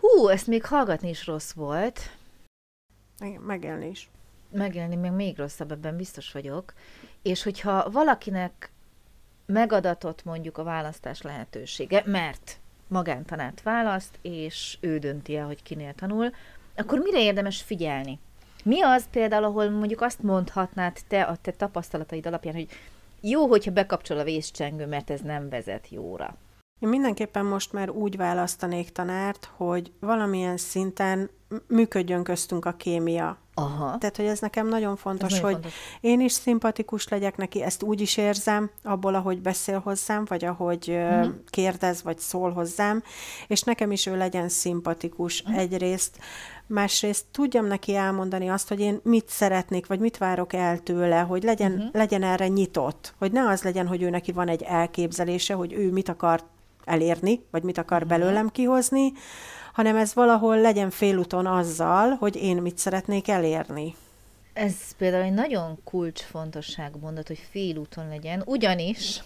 Hú, 0.00 0.28
ezt 0.28 0.46
még 0.46 0.64
hallgatni 0.64 1.08
is 1.08 1.26
rossz 1.26 1.52
volt. 1.52 2.00
Igen, 3.18 3.40
megélni 3.40 3.88
is. 3.88 4.10
Megélni 4.52 4.96
még 4.96 5.10
még 5.10 5.38
rosszabb, 5.38 5.72
ebben 5.72 5.96
biztos 5.96 6.32
vagyok. 6.32 6.72
És 7.22 7.42
hogyha 7.42 7.90
valakinek 7.90 8.70
megadatott 9.46 10.24
mondjuk 10.24 10.58
a 10.58 10.62
választás 10.62 11.22
lehetősége, 11.22 12.02
mert 12.06 12.58
magántanárt 12.88 13.62
választ, 13.62 14.18
és 14.22 14.78
ő 14.80 14.98
dönti 14.98 15.36
el, 15.36 15.46
hogy 15.46 15.62
kinél 15.62 15.94
tanul, 15.94 16.30
akkor 16.76 16.98
mire 16.98 17.22
érdemes 17.22 17.62
figyelni? 17.62 18.18
Mi 18.64 18.82
az 18.82 19.04
például, 19.10 19.44
ahol 19.44 19.70
mondjuk 19.70 20.00
azt 20.00 20.22
mondhatnád 20.22 20.98
te 21.08 21.22
a 21.22 21.36
te 21.36 21.52
tapasztalataid 21.52 22.26
alapján, 22.26 22.54
hogy 22.54 22.68
jó, 23.20 23.46
hogyha 23.46 23.70
bekapcsol 23.70 24.18
a 24.18 24.24
vészcsengő, 24.24 24.86
mert 24.86 25.10
ez 25.10 25.20
nem 25.20 25.48
vezet 25.48 25.88
jóra? 25.90 26.36
Én 26.78 26.88
mindenképpen 26.88 27.44
most 27.44 27.72
már 27.72 27.90
úgy 27.90 28.16
választanék 28.16 28.90
tanárt, 28.90 29.50
hogy 29.56 29.92
valamilyen 30.00 30.56
szinten 30.56 31.30
működjön 31.66 32.22
köztünk 32.22 32.64
a 32.64 32.72
kémia. 32.72 33.38
Aha. 33.54 33.98
Tehát, 33.98 34.16
hogy 34.16 34.26
ez 34.26 34.38
nekem 34.38 34.68
nagyon 34.68 34.96
fontos, 34.96 35.30
nagyon 35.30 35.44
hogy 35.44 35.52
fontos. 35.52 35.72
én 36.00 36.20
is 36.20 36.32
szimpatikus 36.32 37.08
legyek 37.08 37.36
neki, 37.36 37.62
ezt 37.62 37.82
úgy 37.82 38.00
is 38.00 38.16
érzem, 38.16 38.70
abból, 38.82 39.14
ahogy 39.14 39.40
beszél 39.40 39.78
hozzám, 39.78 40.24
vagy 40.28 40.44
ahogy 40.44 40.88
uh-huh. 40.88 41.34
kérdez, 41.50 42.02
vagy 42.02 42.18
szól 42.18 42.52
hozzám, 42.52 43.02
és 43.46 43.62
nekem 43.62 43.92
is 43.92 44.06
ő 44.06 44.16
legyen 44.16 44.48
szimpatikus 44.48 45.40
uh-huh. 45.40 45.58
egyrészt, 45.58 46.18
másrészt 46.66 47.24
tudjam 47.30 47.66
neki 47.66 47.94
elmondani 47.94 48.50
azt, 48.50 48.68
hogy 48.68 48.80
én 48.80 49.00
mit 49.02 49.28
szeretnék, 49.28 49.86
vagy 49.86 49.98
mit 49.98 50.18
várok 50.18 50.52
el 50.52 50.78
tőle, 50.78 51.18
hogy 51.20 51.42
legyen, 51.42 51.72
uh-huh. 51.72 51.88
legyen 51.92 52.22
erre 52.22 52.48
nyitott, 52.48 53.14
hogy 53.18 53.32
ne 53.32 53.48
az 53.48 53.62
legyen, 53.62 53.86
hogy 53.86 54.02
ő 54.02 54.10
neki 54.10 54.32
van 54.32 54.48
egy 54.48 54.62
elképzelése, 54.62 55.54
hogy 55.54 55.72
ő 55.72 55.90
mit 55.90 56.08
akar 56.08 56.42
elérni, 56.84 57.44
vagy 57.50 57.62
mit 57.62 57.78
akar 57.78 58.02
uh-huh. 58.02 58.18
belőlem 58.18 58.48
kihozni, 58.48 59.12
hanem 59.80 59.96
ez 59.96 60.14
valahol 60.14 60.60
legyen 60.60 60.90
félúton 60.90 61.46
azzal, 61.46 62.10
hogy 62.10 62.36
én 62.36 62.56
mit 62.56 62.78
szeretnék 62.78 63.28
elérni. 63.28 63.94
Ez 64.52 64.74
például 64.96 65.22
egy 65.22 65.32
nagyon 65.32 65.78
kulcsfontosságú 65.84 66.98
mondat, 66.98 67.26
hogy 67.26 67.46
félúton 67.50 68.08
legyen, 68.08 68.42
ugyanis 68.46 69.22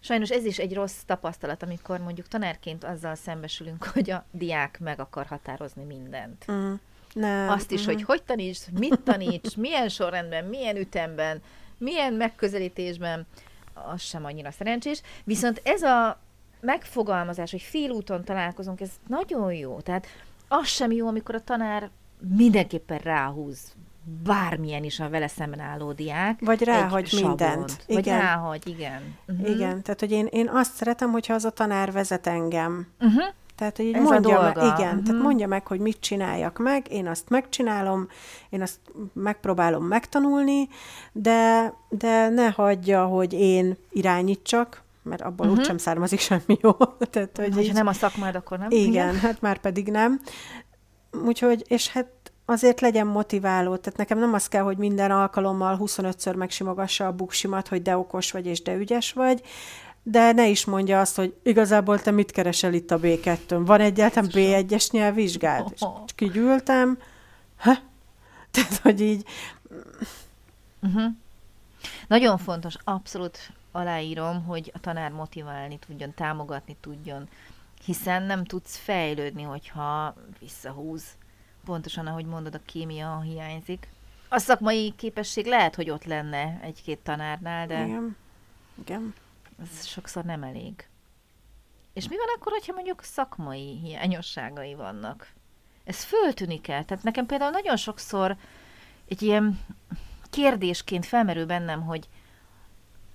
sajnos 0.00 0.30
ez 0.30 0.44
is 0.44 0.58
egy 0.58 0.74
rossz 0.74 0.98
tapasztalat, 1.06 1.62
amikor 1.62 2.00
mondjuk 2.00 2.28
tanárként 2.28 2.84
azzal 2.84 3.14
szembesülünk, 3.14 3.84
hogy 3.94 4.10
a 4.10 4.24
diák 4.30 4.78
meg 4.80 5.00
akar 5.00 5.26
határozni 5.26 5.84
mindent. 5.84 6.44
Mm. 6.52 6.72
Nem. 7.12 7.48
Azt 7.48 7.70
is, 7.70 7.82
mm. 7.82 7.86
hogy 7.86 8.02
hogy 8.02 8.22
taníts, 8.22 8.60
mit 8.72 9.00
taníts, 9.00 9.56
milyen 9.66 9.88
sorrendben, 9.88 10.44
milyen 10.44 10.76
ütemben, 10.76 11.42
milyen 11.78 12.12
megközelítésben, 12.12 13.26
az 13.72 14.00
sem 14.00 14.24
annyira 14.24 14.50
szerencsés. 14.50 15.00
Viszont 15.24 15.60
ez 15.64 15.82
a 15.82 16.18
megfogalmazás, 16.60 17.50
hogy 17.50 17.62
félúton 17.62 18.24
találkozunk, 18.24 18.80
ez 18.80 18.90
nagyon 19.06 19.52
jó. 19.52 19.80
Tehát 19.80 20.06
az 20.48 20.66
sem 20.66 20.90
jó, 20.90 21.06
amikor 21.06 21.34
a 21.34 21.44
tanár 21.44 21.90
mindenképpen 22.36 22.98
ráhúz 22.98 23.76
bármilyen 24.24 24.84
is 24.84 25.00
a 25.00 25.08
vele 25.08 25.28
szemben 25.28 25.60
álló 25.60 25.92
diák. 25.92 26.40
Vagy 26.40 26.62
ráhagy 26.62 27.18
mindent. 27.22 27.84
Igen. 27.86 28.02
Vagy 28.02 28.12
ráhagy, 28.12 28.66
igen. 28.66 29.16
Uh-huh. 29.26 29.48
Igen, 29.48 29.82
tehát 29.82 30.00
hogy 30.00 30.10
én, 30.10 30.26
én 30.30 30.48
azt 30.48 30.74
szeretem, 30.74 31.10
hogyha 31.10 31.34
az 31.34 31.44
a 31.44 31.50
tanár 31.50 31.92
vezet 31.92 32.26
engem. 32.26 32.86
Uh-huh. 33.00 33.24
Tehát, 33.56 33.76
hogy 33.76 33.86
így 33.86 33.94
Ez 33.94 34.02
mondja, 34.02 34.40
meg, 34.40 34.56
igen, 34.56 34.70
uh-huh. 34.70 35.02
tehát 35.02 35.22
mondja 35.22 35.46
meg, 35.46 35.66
hogy 35.66 35.80
mit 35.80 36.00
csináljak 36.00 36.58
meg, 36.58 36.92
én 36.92 37.06
azt 37.06 37.28
megcsinálom, 37.28 38.08
én 38.48 38.62
azt 38.62 38.80
megpróbálom 39.12 39.84
megtanulni, 39.84 40.68
de, 41.12 41.72
de 41.88 42.28
ne 42.28 42.50
hagyja, 42.50 43.04
hogy 43.04 43.32
én 43.32 43.76
irányítsak, 43.90 44.82
mert 45.08 45.22
abból 45.22 45.46
uh-huh. 45.46 45.60
úgysem 45.60 45.78
származik 45.78 46.20
semmi 46.20 46.58
jó. 46.60 46.70
Tehát, 47.10 47.36
hogy 47.36 47.64
így, 47.64 47.72
nem 47.72 47.86
a 47.86 47.92
szakmád, 47.92 48.34
akkor 48.34 48.58
nem? 48.58 48.70
Igen, 48.70 48.90
igen, 48.90 49.18
hát 49.18 49.40
már 49.40 49.58
pedig 49.58 49.90
nem. 49.90 50.20
Úgyhogy, 51.24 51.64
és 51.66 51.88
hát 51.88 52.06
azért 52.44 52.80
legyen 52.80 53.06
motiváló. 53.06 53.76
Tehát 53.76 53.98
nekem 53.98 54.18
nem 54.18 54.34
az 54.34 54.48
kell, 54.48 54.62
hogy 54.62 54.76
minden 54.76 55.10
alkalommal 55.10 55.78
25-ször 55.80 56.36
megsimogassa 56.36 57.06
a 57.06 57.12
buksimat, 57.12 57.68
hogy 57.68 57.82
de 57.82 57.96
okos 57.96 58.32
vagy 58.32 58.46
és 58.46 58.62
de 58.62 58.74
ügyes 58.74 59.12
vagy, 59.12 59.42
de 60.02 60.32
ne 60.32 60.46
is 60.46 60.64
mondja 60.64 61.00
azt, 61.00 61.16
hogy 61.16 61.34
igazából 61.42 62.00
te 62.00 62.10
mit 62.10 62.30
keresel 62.30 62.74
itt 62.74 62.90
a 62.90 63.00
B2-n. 63.00 63.62
Van 63.64 63.80
egyáltalán 63.80 64.30
B1-es 64.32 64.90
nyelvvizsgád? 64.90 65.72
És 65.72 65.82
kigyűltem. 66.14 66.98
Ha? 67.56 67.72
Tehát, 68.50 68.76
hogy 68.76 69.00
így... 69.00 69.24
Uh-huh. 70.82 71.04
Nagyon 72.08 72.38
fontos, 72.38 72.74
abszolút 72.84 73.38
aláírom, 73.78 74.44
hogy 74.44 74.70
a 74.74 74.80
tanár 74.80 75.10
motiválni 75.10 75.78
tudjon, 75.78 76.14
támogatni 76.14 76.76
tudjon, 76.80 77.28
hiszen 77.84 78.22
nem 78.22 78.44
tudsz 78.44 78.76
fejlődni, 78.76 79.42
hogyha 79.42 80.14
visszahúz. 80.38 81.04
Pontosan, 81.64 82.06
ahogy 82.06 82.24
mondod, 82.24 82.54
a 82.54 82.60
kémia 82.66 83.20
hiányzik. 83.20 83.88
A 84.28 84.38
szakmai 84.38 84.92
képesség 84.96 85.46
lehet, 85.46 85.74
hogy 85.74 85.90
ott 85.90 86.04
lenne 86.04 86.58
egy-két 86.62 86.98
tanárnál, 86.98 87.66
de 87.66 87.86
Igen. 87.86 88.16
Igen. 88.78 89.14
ez 89.62 89.86
sokszor 89.86 90.24
nem 90.24 90.42
elég. 90.42 90.88
És 91.92 92.08
mi 92.08 92.16
van 92.16 92.26
akkor, 92.36 92.52
hogyha 92.52 92.72
mondjuk 92.72 93.02
szakmai 93.02 93.78
hiányosságai 93.82 94.74
vannak? 94.74 95.32
Ez 95.84 96.04
föltűnik 96.04 96.68
el. 96.68 96.84
Tehát 96.84 97.04
nekem 97.04 97.26
például 97.26 97.50
nagyon 97.50 97.76
sokszor 97.76 98.36
egy 99.08 99.22
ilyen 99.22 99.60
kérdésként 100.30 101.06
felmerül 101.06 101.46
bennem, 101.46 101.82
hogy 101.82 102.08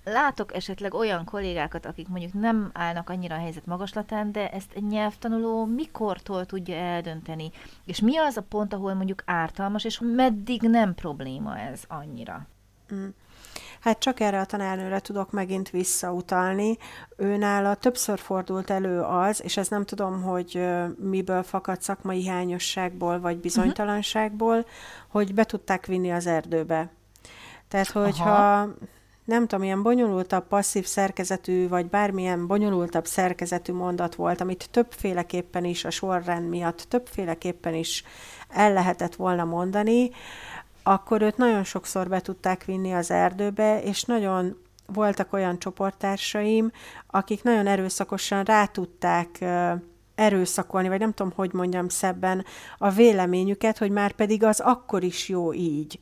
látok 0.04 0.54
esetleg 0.54 0.94
olyan 0.94 1.24
kollégákat, 1.24 1.86
akik 1.86 2.08
mondjuk 2.08 2.32
nem 2.32 2.70
állnak 2.72 3.10
annyira 3.10 3.34
a 3.34 3.38
helyzet 3.38 3.66
magaslatán, 3.66 4.32
de 4.32 4.50
ezt 4.50 4.72
egy 4.74 4.86
nyelvtanuló 4.86 5.64
mikortól 5.64 6.46
tudja 6.46 6.74
eldönteni? 6.74 7.50
És 7.84 8.00
mi 8.00 8.16
az 8.18 8.36
a 8.36 8.42
pont, 8.42 8.72
ahol 8.72 8.94
mondjuk 8.94 9.22
ártalmas, 9.26 9.84
és 9.84 10.00
meddig 10.02 10.60
nem 10.62 10.94
probléma 10.94 11.58
ez 11.58 11.82
annyira? 11.88 12.46
Mm. 12.94 13.08
Hát 13.80 13.98
csak 13.98 14.20
erre 14.20 14.40
a 14.40 14.44
tanárnőre 14.44 15.00
tudok 15.00 15.30
megint 15.30 15.70
visszautalni. 15.70 16.76
Őnála 17.16 17.74
többször 17.74 18.18
fordult 18.18 18.70
elő 18.70 19.00
az, 19.00 19.42
és 19.42 19.56
ez 19.56 19.68
nem 19.68 19.84
tudom, 19.84 20.22
hogy 20.22 20.66
miből 20.96 21.42
fakad 21.42 21.82
szakmai 21.82 22.20
hiányosságból, 22.20 23.20
vagy 23.20 23.36
bizonytalanságból, 23.36 24.56
uh-huh. 24.56 24.70
hogy 25.08 25.34
be 25.34 25.44
tudták 25.44 25.86
vinni 25.86 26.12
az 26.12 26.26
erdőbe. 26.26 26.90
Tehát, 27.68 27.90
hogyha 27.90 28.30
Aha 28.30 28.74
nem 29.24 29.46
tudom, 29.46 29.64
ilyen 29.64 29.82
bonyolultabb 29.82 30.46
passzív 30.46 30.84
szerkezetű, 30.84 31.68
vagy 31.68 31.86
bármilyen 31.86 32.46
bonyolultabb 32.46 33.06
szerkezetű 33.06 33.72
mondat 33.72 34.14
volt, 34.14 34.40
amit 34.40 34.68
többféleképpen 34.70 35.64
is 35.64 35.84
a 35.84 35.90
sorrend 35.90 36.48
miatt, 36.48 36.86
többféleképpen 36.88 37.74
is 37.74 38.04
el 38.48 38.72
lehetett 38.72 39.14
volna 39.14 39.44
mondani, 39.44 40.10
akkor 40.82 41.22
őt 41.22 41.36
nagyon 41.36 41.64
sokszor 41.64 42.08
be 42.08 42.20
tudták 42.20 42.64
vinni 42.64 42.92
az 42.92 43.10
erdőbe, 43.10 43.82
és 43.82 44.02
nagyon 44.02 44.56
voltak 44.86 45.32
olyan 45.32 45.58
csoporttársaim, 45.58 46.70
akik 47.06 47.42
nagyon 47.42 47.66
erőszakosan 47.66 48.44
rá 48.44 48.66
tudták 48.66 49.44
erőszakolni, 50.14 50.88
vagy 50.88 50.98
nem 50.98 51.12
tudom, 51.12 51.32
hogy 51.36 51.52
mondjam 51.52 51.88
szebben, 51.88 52.44
a 52.78 52.90
véleményüket, 52.90 53.78
hogy 53.78 53.90
már 53.90 54.12
pedig 54.12 54.44
az 54.44 54.60
akkor 54.60 55.02
is 55.02 55.28
jó 55.28 55.52
így. 55.52 55.98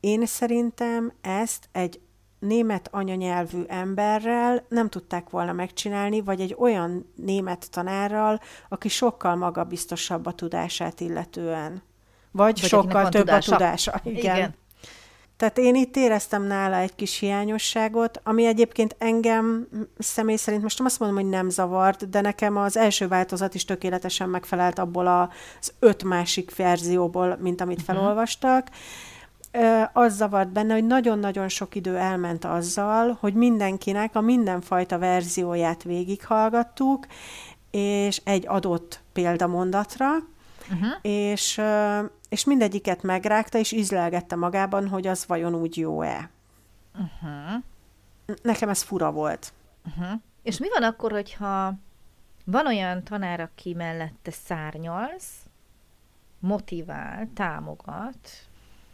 Én 0.00 0.26
szerintem 0.26 1.12
ezt 1.20 1.68
egy 1.72 2.00
német 2.38 2.88
anyanyelvű 2.92 3.62
emberrel 3.66 4.64
nem 4.68 4.88
tudták 4.88 5.30
volna 5.30 5.52
megcsinálni, 5.52 6.20
vagy 6.20 6.40
egy 6.40 6.56
olyan 6.58 7.12
német 7.14 7.70
tanárral, 7.70 8.40
aki 8.68 8.88
sokkal 8.88 9.36
magabiztosabb 9.36 10.26
a 10.26 10.32
tudását 10.32 11.00
illetően. 11.00 11.82
Vagy, 12.30 12.60
vagy 12.60 12.68
sokkal 12.68 13.08
több 13.08 13.20
tudása. 13.20 13.52
a 13.52 13.56
tudása. 13.56 14.00
Igen. 14.04 14.36
Igen. 14.36 14.54
Tehát 15.38 15.58
én 15.58 15.74
itt 15.74 15.96
éreztem 15.96 16.42
nála 16.42 16.76
egy 16.76 16.94
kis 16.94 17.18
hiányosságot, 17.18 18.20
ami 18.24 18.46
egyébként 18.46 18.96
engem 18.98 19.68
személy 19.98 20.36
szerint, 20.36 20.62
most 20.62 20.78
nem 20.78 20.86
azt 20.86 20.98
mondom, 20.98 21.18
hogy 21.18 21.28
nem 21.28 21.48
zavart, 21.48 22.08
de 22.08 22.20
nekem 22.20 22.56
az 22.56 22.76
első 22.76 23.08
változat 23.08 23.54
is 23.54 23.64
tökéletesen 23.64 24.28
megfelelt 24.28 24.78
abból 24.78 25.06
az 25.06 25.72
öt 25.78 26.04
másik 26.04 26.56
verzióból, 26.56 27.36
mint 27.40 27.60
amit 27.60 27.80
uh-huh. 27.80 27.96
Az 29.92 30.16
zavart 30.16 30.48
benne, 30.48 30.72
hogy 30.74 30.86
nagyon-nagyon 30.86 31.48
sok 31.48 31.74
idő 31.74 31.96
elment 31.96 32.44
azzal, 32.44 33.16
hogy 33.20 33.34
mindenkinek 33.34 34.14
a 34.14 34.20
mindenfajta 34.20 34.98
verzióját 34.98 35.82
végighallgattuk, 35.82 37.06
és 37.70 38.20
egy 38.24 38.46
adott 38.46 39.00
példamondatra, 39.12 40.08
uh-huh. 40.70 40.90
és, 41.02 41.60
és 42.28 42.44
mindegyiket 42.44 43.02
megrágta, 43.02 43.58
és 43.58 43.72
ízlelgette 43.72 44.36
magában, 44.36 44.88
hogy 44.88 45.06
az 45.06 45.26
vajon 45.26 45.54
úgy 45.54 45.76
jó-e. 45.76 46.30
Uh-huh. 46.92 47.62
Nekem 48.42 48.68
ez 48.68 48.82
fura 48.82 49.10
volt. 49.10 49.52
Uh-huh. 49.86 50.20
És 50.42 50.58
mi 50.58 50.68
van 50.68 50.82
akkor, 50.82 51.12
hogyha 51.12 51.74
van 52.44 52.66
olyan 52.66 53.04
tanár, 53.04 53.40
aki 53.40 53.74
mellette 53.74 54.30
szárnyalsz, 54.30 55.32
motivál, 56.38 57.28
támogat, 57.34 58.47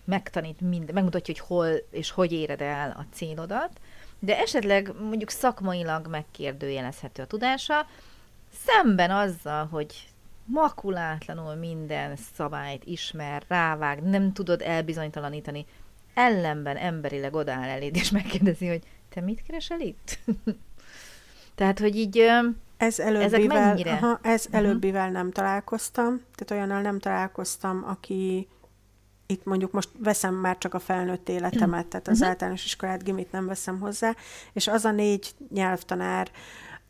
megtanít 0.04 0.60
mind, 0.60 0.92
megmutatja, 0.92 1.34
hogy 1.34 1.46
hol 1.46 1.68
és 1.90 2.10
hogy 2.10 2.32
éred 2.32 2.60
el 2.60 2.90
a 2.90 3.14
célodat, 3.14 3.80
de 4.18 4.38
esetleg 4.38 4.92
mondjuk 5.00 5.30
szakmailag 5.30 6.06
megkérdőjelezhető 6.06 7.22
a 7.22 7.26
tudása, 7.26 7.86
szemben 8.66 9.10
azzal, 9.10 9.66
hogy 9.66 10.08
makulátlanul 10.44 11.54
minden 11.54 12.16
szabályt 12.36 12.84
ismer, 12.84 13.42
rávág, 13.48 14.02
nem 14.02 14.32
tudod 14.32 14.62
elbizonytalanítani, 14.62 15.66
ellenben 16.14 16.76
emberileg 16.76 17.34
odáll 17.34 17.68
eléd, 17.68 17.96
és 17.96 18.10
megkérdezi, 18.10 18.68
hogy 18.68 18.82
te 19.08 19.20
mit 19.20 19.42
keresel 19.42 19.80
itt? 19.80 20.18
Tehát, 21.54 21.78
hogy 21.78 21.96
így 21.96 22.16
Ez 22.76 22.98
előbbivel, 22.98 23.78
aha, 23.86 24.18
ez 24.22 24.46
uh-huh. 24.46 24.60
előbbivel 24.60 25.10
nem 25.10 25.30
találkoztam, 25.30 26.20
tehát 26.34 26.50
olyannal 26.50 26.80
nem 26.80 26.98
találkoztam, 26.98 27.84
aki 27.86 28.48
itt 29.26 29.44
mondjuk 29.44 29.72
most 29.72 29.88
veszem 29.98 30.34
már 30.34 30.58
csak 30.58 30.74
a 30.74 30.78
felnőtt 30.78 31.28
életemet, 31.28 31.86
tehát 31.86 32.08
az 32.08 32.14
uh-huh. 32.14 32.28
általános 32.28 32.64
iskolát, 32.64 33.04
gimit 33.04 33.32
nem 33.32 33.46
veszem 33.46 33.80
hozzá, 33.80 34.14
és 34.52 34.66
az 34.66 34.84
a 34.84 34.90
négy 34.90 35.34
nyelvtanár 35.50 36.30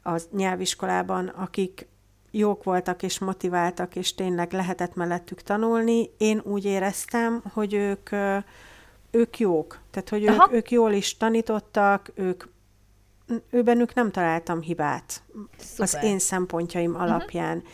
az 0.03 0.29
nyelviskolában, 0.33 1.29
akik 1.29 1.87
jók 2.31 2.65
voltak 2.65 3.03
és 3.03 3.19
motiváltak, 3.19 3.97
és 3.97 4.15
tényleg 4.15 4.53
lehetett 4.53 4.95
mellettük 4.95 5.43
tanulni, 5.43 6.11
én 6.19 6.41
úgy 6.45 6.65
éreztem, 6.65 7.43
hogy 7.53 7.75
ők, 7.75 8.11
ők 9.11 9.39
jók. 9.39 9.79
Tehát, 9.91 10.09
hogy 10.09 10.25
ők, 10.25 10.53
ők 10.53 10.71
jól 10.71 10.93
is 10.93 11.17
tanítottak, 11.17 12.13
ők 12.15 12.45
ő 13.51 13.63
bennük 13.63 13.95
nem 13.95 14.11
találtam 14.11 14.61
hibát 14.61 15.23
Szuper. 15.59 15.85
az 15.85 15.99
én 16.03 16.19
szempontjaim 16.19 16.91
mhm. 16.91 17.01
alapján. 17.01 17.57
Uh-huh. 17.57 17.73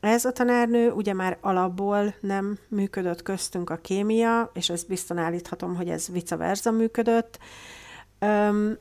Ez 0.00 0.24
a 0.24 0.32
tanárnő 0.32 0.90
ugye 0.90 1.12
már 1.12 1.38
alapból 1.40 2.14
nem 2.20 2.58
működött 2.68 3.22
köztünk 3.22 3.70
a 3.70 3.76
kémia, 3.76 4.50
és 4.54 4.70
ezt 4.70 4.88
bizton 4.88 5.18
állíthatom, 5.18 5.76
hogy 5.76 5.88
ez 5.88 6.08
vice 6.08 6.36
versa 6.36 6.70
működött. 6.70 7.38
Öm, 8.18 8.78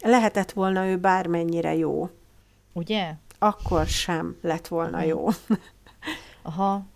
lehetett 0.00 0.52
volna 0.52 0.86
ő 0.86 0.96
bármennyire 0.96 1.74
jó. 1.74 2.10
Ugye? 2.72 3.14
Akkor 3.38 3.86
sem 3.86 4.36
lett 4.42 4.68
volna 4.68 5.02
jó. 5.02 5.28
Aha. 6.42 6.86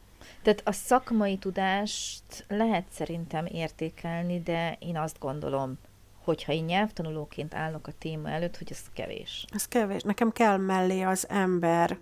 Tehát 0.43 0.63
a 0.65 0.73
szakmai 0.73 1.37
tudást 1.37 2.45
lehet 2.49 2.85
szerintem 2.91 3.47
értékelni, 3.47 4.41
de 4.41 4.77
én 4.79 4.97
azt 4.97 5.19
gondolom, 5.19 5.79
hogyha 6.25 6.53
én 6.53 6.65
nyelvtanulóként 6.65 7.55
állok 7.55 7.87
a 7.87 7.93
téma 7.99 8.29
előtt, 8.29 8.59
hogy 8.59 8.69
ez 8.71 8.83
kevés. 8.93 9.45
Ez 9.53 9.69
kevés. 9.69 10.03
Nekem 10.03 10.33
kell 10.33 10.57
mellé 10.57 11.03
az 11.03 11.29
ember, 11.29 11.99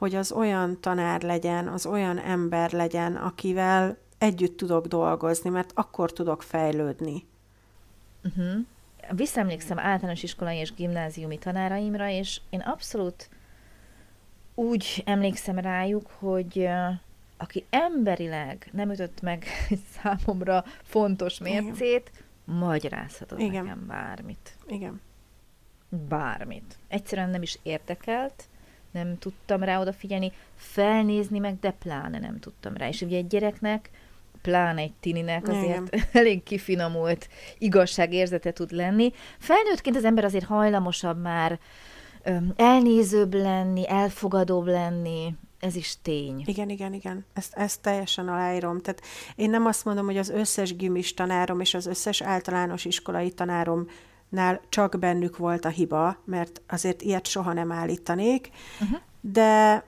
hogy 0.00 0.14
az 0.14 0.32
olyan 0.32 0.80
tanár 0.80 1.22
legyen, 1.22 1.68
az 1.68 1.86
olyan 1.86 2.18
ember 2.18 2.72
legyen, 2.72 3.16
akivel 3.16 3.96
együtt 4.18 4.56
tudok 4.56 4.86
dolgozni, 4.86 5.50
mert 5.50 5.70
akkor 5.74 6.12
tudok 6.12 6.42
fejlődni. 6.42 7.26
Uh-huh. 8.24 8.66
Visszaemlékszem 9.10 9.78
általános 9.78 10.22
iskolai 10.22 10.56
és 10.56 10.74
gimnáziumi 10.74 11.38
tanáraimra, 11.38 12.08
és 12.08 12.40
én 12.50 12.60
abszolút 12.60 13.28
úgy 14.54 15.02
emlékszem 15.06 15.58
rájuk, 15.58 16.10
hogy 16.18 16.68
aki 17.36 17.64
emberileg 17.70 18.68
nem 18.72 18.90
ütött 18.90 19.20
meg 19.20 19.44
számomra 19.94 20.64
fontos 20.82 21.38
mércét, 21.38 22.10
Igen. 22.14 22.58
magyarázhatott 22.58 23.38
Igen. 23.38 23.64
nekem 23.64 23.86
bármit. 23.86 24.56
Igen. 24.66 25.00
Bármit. 26.08 26.78
Egyszerűen 26.88 27.30
nem 27.30 27.42
is 27.42 27.58
érdekelt, 27.62 28.48
nem 28.90 29.18
tudtam 29.18 29.62
rá 29.62 29.80
odafigyelni, 29.80 30.32
felnézni 30.56 31.38
meg, 31.38 31.58
de 31.58 31.70
pláne 31.70 32.18
nem 32.18 32.38
tudtam 32.38 32.76
rá. 32.76 32.88
És 32.88 33.00
ugye 33.00 33.16
egy 33.16 33.26
gyereknek, 33.26 33.90
pláne 34.42 34.80
egy 34.80 34.92
tininek 35.00 35.48
azért 35.48 35.64
Igen. 35.92 36.04
elég 36.12 36.42
kifinomult 36.42 37.28
igazságérzete 37.58 38.52
tud 38.52 38.70
lenni. 38.70 39.12
Felnőttként 39.38 39.96
az 39.96 40.04
ember 40.04 40.24
azért 40.24 40.44
hajlamosabb 40.44 41.20
már 41.20 41.58
öm, 42.22 42.52
elnézőbb 42.56 43.34
lenni, 43.34 43.88
elfogadóbb 43.88 44.66
lenni, 44.66 45.34
ez 45.60 45.76
is 45.76 45.96
tény. 46.02 46.42
Igen, 46.44 46.68
igen, 46.68 46.92
igen. 46.92 47.24
Ezt, 47.32 47.54
ezt 47.54 47.82
teljesen 47.82 48.28
aláírom. 48.28 48.80
Tehát 48.80 49.02
én 49.36 49.50
nem 49.50 49.66
azt 49.66 49.84
mondom, 49.84 50.04
hogy 50.04 50.16
az 50.16 50.28
összes 50.28 50.76
gimis 50.76 51.14
tanárom 51.14 51.60
és 51.60 51.74
az 51.74 51.86
összes 51.86 52.20
általános 52.22 52.84
iskolai 52.84 53.30
tanárom 53.30 53.86
nál 54.30 54.60
csak 54.68 54.98
bennük 54.98 55.36
volt 55.36 55.64
a 55.64 55.68
hiba, 55.68 56.16
mert 56.24 56.62
azért 56.68 57.02
ilyet 57.02 57.26
soha 57.26 57.52
nem 57.52 57.72
állítanék, 57.72 58.50
uh-huh. 58.80 58.98
de 59.20 59.84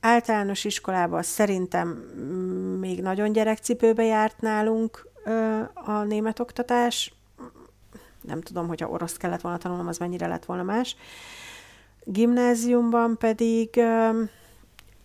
általános 0.00 0.64
iskolában 0.64 1.22
szerintem 1.22 1.88
még 2.80 3.00
nagyon 3.02 3.32
gyerekcipőbe 3.32 4.02
járt 4.02 4.40
nálunk 4.40 5.08
ö, 5.24 5.60
a 5.74 6.02
német 6.02 6.38
oktatás. 6.38 7.14
Nem 8.20 8.40
tudom, 8.40 8.66
hogyha 8.68 8.88
orosz 8.88 9.16
kellett 9.16 9.40
volna 9.40 9.58
tanulnom, 9.58 9.86
az 9.86 9.98
mennyire 9.98 10.26
lett 10.26 10.44
volna 10.44 10.62
más. 10.62 10.96
Gimnáziumban 12.04 13.18
pedig, 13.18 13.76
ö, 13.76 14.22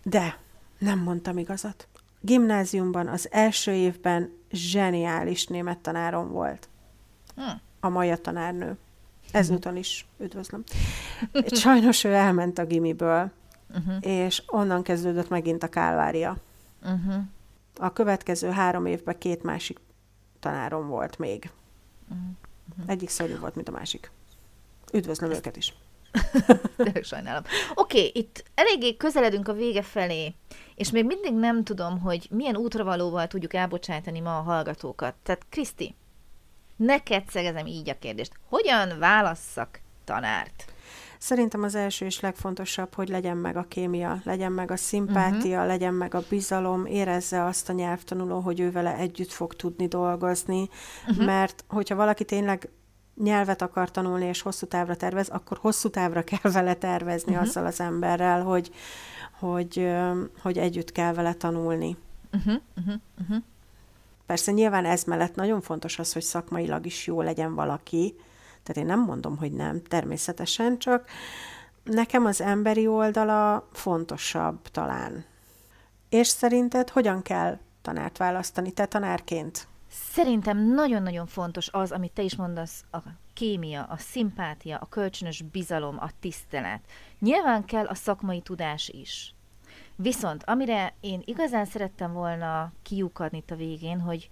de 0.02 0.38
nem 0.78 0.98
mondtam 0.98 1.38
igazat. 1.38 1.88
Gimnáziumban 2.20 3.08
az 3.08 3.28
első 3.30 3.72
évben 3.72 4.32
zseniális 4.50 5.46
német 5.46 5.78
tanárom 5.78 6.30
volt. 6.30 6.68
Hmm 7.34 7.64
a 7.86 7.88
Maja 7.88 8.16
tanárnő. 8.16 8.76
Ezúton 9.32 9.76
is 9.76 10.06
üdvözlöm. 10.18 10.62
Sajnos 11.46 12.04
ő 12.04 12.12
elment 12.12 12.58
a 12.58 12.64
gimiből, 12.64 13.30
uh-huh. 13.70 13.96
és 14.00 14.42
onnan 14.46 14.82
kezdődött 14.82 15.28
megint 15.28 15.62
a 15.62 15.68
kálvária. 15.68 16.36
Uh-huh. 16.82 17.14
A 17.78 17.92
következő 17.92 18.50
három 18.50 18.86
évben 18.86 19.18
két 19.18 19.42
másik 19.42 19.80
tanárom 20.40 20.88
volt 20.88 21.18
még. 21.18 21.50
Uh-huh. 22.08 22.26
Egyik 22.86 23.08
szörnyű 23.08 23.38
volt, 23.38 23.54
mint 23.54 23.68
a 23.68 23.72
másik. 23.72 24.10
Üdvözlöm 24.92 25.30
Ezt... 25.30 25.38
őket 25.38 25.56
is. 25.56 25.74
Tényleg 26.76 27.04
sajnálom. 27.04 27.42
Oké, 27.74 27.98
okay, 27.98 28.10
itt 28.14 28.44
eléggé 28.54 28.96
közeledünk 28.96 29.48
a 29.48 29.52
vége 29.52 29.82
felé, 29.82 30.34
és 30.74 30.90
még 30.90 31.04
mindig 31.04 31.34
nem 31.34 31.64
tudom, 31.64 32.00
hogy 32.00 32.28
milyen 32.30 32.56
útravalóval 32.56 33.26
tudjuk 33.26 33.54
elbocsátani 33.54 34.20
ma 34.20 34.38
a 34.38 34.42
hallgatókat. 34.42 35.14
Tehát 35.22 35.46
Kriszti, 35.48 35.94
Neked 36.76 37.28
szegezem 37.28 37.66
így 37.66 37.90
a 37.90 37.98
kérdést. 37.98 38.32
Hogyan 38.48 38.98
válasszak 38.98 39.80
tanárt? 40.04 40.64
Szerintem 41.18 41.62
az 41.62 41.74
első 41.74 42.04
és 42.04 42.20
legfontosabb, 42.20 42.94
hogy 42.94 43.08
legyen 43.08 43.36
meg 43.36 43.56
a 43.56 43.62
kémia, 43.68 44.20
legyen 44.24 44.52
meg 44.52 44.70
a 44.70 44.76
szimpátia, 44.76 45.54
uh-huh. 45.54 45.66
legyen 45.66 45.94
meg 45.94 46.14
a 46.14 46.22
bizalom, 46.28 46.86
érezze 46.86 47.44
azt 47.44 47.68
a 47.68 47.72
nyelvtanuló, 47.72 48.40
hogy 48.40 48.60
ő 48.60 48.70
vele 48.70 48.96
együtt 48.96 49.30
fog 49.30 49.54
tudni 49.54 49.86
dolgozni, 49.86 50.68
uh-huh. 51.08 51.24
mert 51.24 51.64
hogyha 51.68 51.94
valaki 51.94 52.24
tényleg 52.24 52.68
nyelvet 53.14 53.62
akar 53.62 53.90
tanulni, 53.90 54.24
és 54.24 54.42
hosszú 54.42 54.66
távra 54.66 54.96
tervez, 54.96 55.28
akkor 55.28 55.58
hosszú 55.60 55.88
távra 55.88 56.22
kell 56.22 56.50
vele 56.52 56.74
tervezni 56.74 57.32
uh-huh. 57.32 57.48
azzal 57.48 57.66
az 57.66 57.80
emberrel, 57.80 58.42
hogy, 58.42 58.70
hogy, 59.38 59.88
hogy 60.42 60.58
együtt 60.58 60.92
kell 60.92 61.12
vele 61.12 61.32
tanulni. 61.32 61.96
Uh-huh. 62.32 62.54
Uh-huh. 62.76 62.94
Uh-huh. 63.20 63.42
Persze 64.26 64.52
nyilván 64.52 64.84
ez 64.84 65.04
mellett 65.04 65.34
nagyon 65.34 65.60
fontos 65.60 65.98
az, 65.98 66.12
hogy 66.12 66.22
szakmailag 66.22 66.86
is 66.86 67.06
jó 67.06 67.22
legyen 67.22 67.54
valaki, 67.54 68.14
tehát 68.62 68.82
én 68.82 68.86
nem 68.86 69.00
mondom, 69.04 69.36
hogy 69.36 69.52
nem, 69.52 69.82
természetesen, 69.82 70.78
csak 70.78 71.08
nekem 71.84 72.24
az 72.24 72.40
emberi 72.40 72.86
oldala 72.86 73.68
fontosabb 73.72 74.68
talán. 74.68 75.24
És 76.08 76.26
szerinted 76.26 76.90
hogyan 76.90 77.22
kell 77.22 77.58
tanárt 77.82 78.16
választani, 78.16 78.70
te 78.70 78.86
tanárként? 78.86 79.66
Szerintem 79.90 80.58
nagyon-nagyon 80.58 81.26
fontos 81.26 81.68
az, 81.72 81.92
amit 81.92 82.12
te 82.12 82.22
is 82.22 82.36
mondasz, 82.36 82.84
a 82.92 82.98
kémia, 83.34 83.82
a 83.82 83.96
szimpátia, 83.96 84.78
a 84.78 84.86
kölcsönös 84.86 85.42
bizalom, 85.42 85.96
a 86.00 86.08
tisztelet. 86.20 86.80
Nyilván 87.18 87.64
kell 87.64 87.86
a 87.86 87.94
szakmai 87.94 88.40
tudás 88.40 88.88
is. 88.88 89.34
Viszont 89.96 90.42
amire 90.46 90.94
én 91.00 91.22
igazán 91.24 91.64
szerettem 91.64 92.12
volna 92.12 92.72
kiukadni 92.82 93.38
itt 93.38 93.50
a 93.50 93.56
végén, 93.56 94.00
hogy 94.00 94.28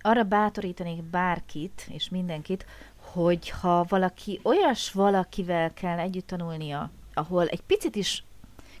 arra 0.00 0.22
bátorítanék 0.22 1.02
bárkit 1.02 1.86
és 1.90 2.08
mindenkit, 2.08 2.66
hogy 3.12 3.48
ha 3.48 3.84
valaki 3.88 4.40
olyas 4.42 4.92
valakivel 4.92 5.72
kell 5.74 5.98
együtt 5.98 6.26
tanulnia, 6.26 6.90
ahol 7.14 7.46
egy 7.46 7.62
picit 7.62 7.96
is 7.96 8.24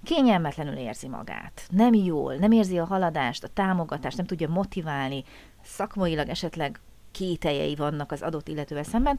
kényelmetlenül 0.02 0.76
érzi 0.76 1.08
magát, 1.08 1.66
nem 1.70 1.94
jól, 1.94 2.34
nem 2.34 2.52
érzi 2.52 2.78
a 2.78 2.84
haladást, 2.84 3.44
a 3.44 3.48
támogatást, 3.48 4.16
nem 4.16 4.26
tudja 4.26 4.48
motiválni, 4.48 5.24
szakmailag 5.62 6.28
esetleg 6.28 6.80
kételjei 7.10 7.74
vannak 7.74 8.12
az 8.12 8.22
adott 8.22 8.48
illetővel 8.48 8.82
szemben, 8.82 9.18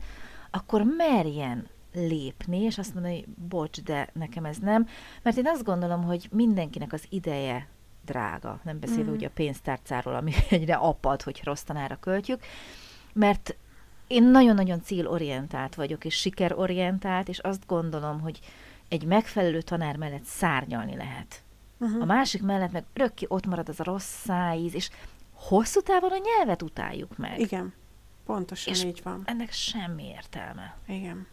akkor 0.51 0.83
merjen 0.97 1.67
lépni, 1.93 2.59
és 2.59 2.77
azt 2.77 2.93
mondani, 2.93 3.15
hogy 3.15 3.27
bocs, 3.47 3.81
de 3.81 4.09
nekem 4.13 4.45
ez 4.45 4.57
nem. 4.57 4.87
Mert 5.21 5.37
én 5.37 5.47
azt 5.47 5.63
gondolom, 5.63 6.03
hogy 6.03 6.27
mindenkinek 6.31 6.93
az 6.93 7.03
ideje 7.09 7.67
drága, 8.05 8.59
nem 8.63 8.79
beszélve 8.79 9.11
mm. 9.11 9.13
ugye 9.13 9.27
a 9.27 9.33
pénztárcáról, 9.33 10.15
ami 10.15 10.33
egyre 10.49 10.75
apad, 10.75 11.21
hogy 11.21 11.41
rossz 11.43 11.61
tanára 11.61 11.97
költjük, 11.99 12.41
mert 13.13 13.55
én 14.07 14.23
nagyon-nagyon 14.23 14.81
célorientált 14.81 15.75
vagyok, 15.75 16.05
és 16.05 16.15
sikerorientált, 16.15 17.27
és 17.29 17.39
azt 17.39 17.65
gondolom, 17.65 18.21
hogy 18.21 18.39
egy 18.87 19.05
megfelelő 19.05 19.61
tanár 19.61 19.97
mellett 19.97 20.23
szárnyalni 20.23 20.95
lehet. 20.95 21.43
Uh-huh. 21.77 22.01
A 22.01 22.05
másik 22.05 22.41
mellett 22.41 22.71
meg 22.71 22.83
örökké 22.93 23.25
ott 23.29 23.45
marad 23.45 23.69
az 23.69 23.79
a 23.79 23.83
rossz 23.83 24.23
szájíz, 24.25 24.73
és 24.73 24.89
hosszú 25.33 25.81
távon 25.81 26.11
a 26.11 26.21
nyelvet 26.23 26.61
utáljuk 26.61 27.17
meg. 27.17 27.39
Igen, 27.39 27.73
pontosan 28.25 28.73
és 28.73 28.83
így 28.83 29.01
van. 29.03 29.21
ennek 29.25 29.51
semmi 29.51 30.03
értelme. 30.03 30.77
Igen. 30.87 31.27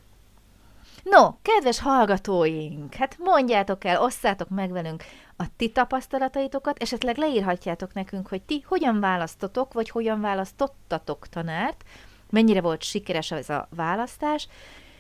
No, 1.03 1.31
kedves 1.43 1.81
hallgatóink, 1.81 2.95
hát 2.95 3.17
mondjátok 3.19 3.85
el, 3.85 4.03
osszátok 4.03 4.49
meg 4.49 4.71
velünk 4.71 5.05
a 5.37 5.45
ti 5.57 5.71
tapasztalataitokat, 5.71 6.83
esetleg 6.83 7.17
leírhatjátok 7.17 7.93
nekünk, 7.93 8.29
hogy 8.29 8.43
ti 8.43 8.65
hogyan 8.67 9.01
választotok, 9.01 9.73
vagy 9.73 9.91
hogyan 9.91 10.21
választottatok 10.21 11.29
tanárt, 11.29 11.85
mennyire 12.31 12.61
volt 12.61 12.83
sikeres 12.83 13.31
ez 13.31 13.49
a 13.49 13.69
választás, 13.71 14.49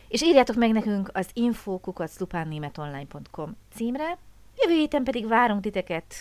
És 0.09 0.23
írjátok 0.23 0.57
meg 0.57 0.73
nekünk 0.73 1.11
az 1.13 1.29
infokukaclupánnémetonline.com 1.33 3.57
címre. 3.75 4.19
Jövő 4.57 4.75
héten 4.75 5.05
pedig 5.05 5.29
várunk 5.29 5.61
titeket 5.61 6.15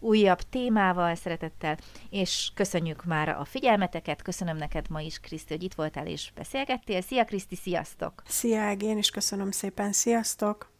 újabb 0.00 0.40
témával, 0.42 1.14
szeretettel, 1.14 1.78
és 2.10 2.50
köszönjük 2.54 3.04
már 3.04 3.28
a 3.28 3.44
figyelmeteket, 3.44 4.22
köszönöm 4.22 4.56
neked 4.56 4.86
ma 4.90 5.00
is, 5.00 5.18
Kriszti, 5.18 5.54
hogy 5.54 5.62
itt 5.62 5.74
voltál 5.74 6.06
és 6.06 6.30
beszélgettél. 6.34 7.00
Szia, 7.00 7.24
Kriszti, 7.24 7.56
sziasztok! 7.56 8.22
Szia, 8.26 8.72
én 8.72 8.98
is 8.98 9.10
köszönöm 9.10 9.50
szépen, 9.50 9.92
sziasztok! 9.92 10.75